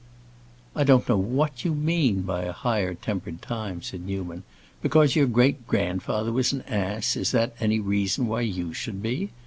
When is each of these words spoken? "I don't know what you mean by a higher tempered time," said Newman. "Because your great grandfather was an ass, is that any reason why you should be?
"I 0.75 0.83
don't 0.83 1.07
know 1.07 1.15
what 1.19 1.63
you 1.63 1.75
mean 1.75 2.23
by 2.23 2.45
a 2.45 2.51
higher 2.53 2.95
tempered 2.95 3.39
time," 3.43 3.83
said 3.83 4.01
Newman. 4.03 4.41
"Because 4.81 5.15
your 5.15 5.27
great 5.27 5.67
grandfather 5.67 6.31
was 6.31 6.51
an 6.53 6.63
ass, 6.63 7.15
is 7.15 7.29
that 7.33 7.53
any 7.59 7.79
reason 7.79 8.25
why 8.25 8.41
you 8.41 8.73
should 8.73 9.03
be? 9.03 9.29